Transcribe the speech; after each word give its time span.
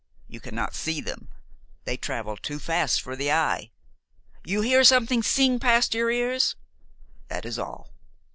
You 0.27 0.39
cannot 0.39 0.73
see 0.73 0.99
them, 0.99 1.29
they 1.83 1.95
travel 1.95 2.35
too 2.35 2.57
fast 2.57 2.99
for 3.03 3.15
the 3.15 3.31
eye. 3.31 3.69
You 4.43 4.61
hear 4.61 4.83
something 4.83 5.21
sing 5.21 5.59
past 5.59 5.93
your 5.93 6.09
ears, 6.09 6.55
that 7.27 7.45
is 7.45 7.59
all. 7.59 7.91